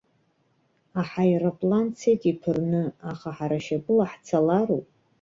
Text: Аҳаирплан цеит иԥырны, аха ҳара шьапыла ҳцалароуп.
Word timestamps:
Аҳаирплан 0.99 1.87
цеит 1.97 2.21
иԥырны, 2.31 2.83
аха 3.11 3.29
ҳара 3.37 3.59
шьапыла 3.65 4.05
ҳцалароуп. 4.11 4.85